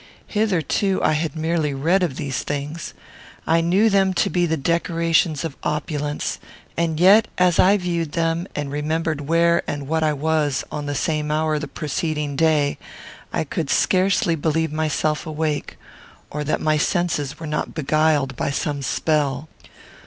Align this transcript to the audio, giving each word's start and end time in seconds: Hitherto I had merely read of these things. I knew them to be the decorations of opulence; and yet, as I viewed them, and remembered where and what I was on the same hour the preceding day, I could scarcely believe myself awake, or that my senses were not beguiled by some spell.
Hitherto 0.25 0.99
I 1.03 1.11
had 1.11 1.35
merely 1.35 1.75
read 1.75 2.01
of 2.01 2.15
these 2.15 2.41
things. 2.41 2.95
I 3.45 3.61
knew 3.61 3.87
them 3.87 4.15
to 4.15 4.31
be 4.31 4.47
the 4.47 4.57
decorations 4.57 5.43
of 5.43 5.55
opulence; 5.61 6.39
and 6.75 6.99
yet, 6.99 7.27
as 7.37 7.59
I 7.59 7.77
viewed 7.77 8.13
them, 8.13 8.47
and 8.55 8.71
remembered 8.71 9.21
where 9.29 9.61
and 9.69 9.87
what 9.87 10.01
I 10.01 10.13
was 10.13 10.63
on 10.71 10.87
the 10.87 10.95
same 10.95 11.29
hour 11.29 11.59
the 11.59 11.67
preceding 11.67 12.35
day, 12.35 12.79
I 13.31 13.43
could 13.43 13.69
scarcely 13.69 14.33
believe 14.33 14.73
myself 14.73 15.27
awake, 15.27 15.77
or 16.31 16.43
that 16.45 16.61
my 16.61 16.77
senses 16.79 17.39
were 17.39 17.45
not 17.45 17.75
beguiled 17.75 18.35
by 18.35 18.49
some 18.49 18.81
spell. 18.81 19.49